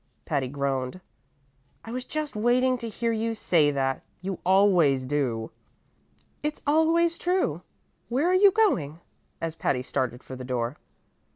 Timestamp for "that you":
3.69-4.39